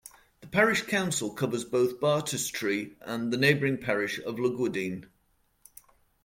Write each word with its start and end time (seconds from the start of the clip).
The 0.39 0.47
parish 0.47 0.81
council 0.81 1.29
covers 1.31 1.63
both 1.63 1.99
Bartestree 1.99 2.95
and 3.01 3.31
the 3.31 3.37
neighbouring 3.37 3.77
parish 3.77 4.17
of 4.17 4.39
Lugwardine. 4.39 5.05